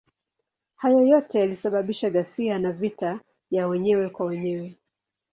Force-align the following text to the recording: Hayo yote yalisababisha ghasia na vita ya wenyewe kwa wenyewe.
Hayo 0.75 1.05
yote 1.07 1.39
yalisababisha 1.39 2.09
ghasia 2.09 2.59
na 2.59 2.71
vita 2.71 3.19
ya 3.51 3.67
wenyewe 3.67 4.09
kwa 4.09 4.25
wenyewe. 4.25 4.77